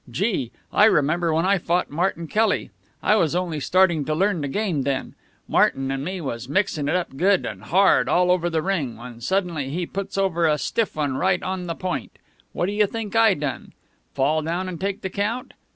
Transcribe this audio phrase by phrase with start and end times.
[0.09, 0.51] Gee!
[0.73, 2.71] I remember when I fought Martin Kelly;
[3.03, 5.13] I was only starting to learn the game then.
[5.47, 9.69] Martin and me was mixing it good and hard all over the ring, when suddenly
[9.69, 12.13] he puts over a stiff one right on the point.
[12.51, 13.73] What do you think I done?
[14.15, 15.53] Fall down and take the count?